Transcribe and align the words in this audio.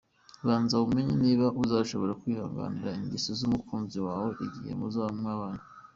Banza 0.45 0.75
umenye 0.87 1.13
niba 1.23 1.47
uzashobora 1.63 2.17
kwihanganira 2.21 2.91
ingeso 3.01 3.29
z’umukunzi 3.39 3.97
wawe 4.07 4.29
igihe 4.45 4.71
muzaba 4.79 5.11
mwabanye. 5.19 5.63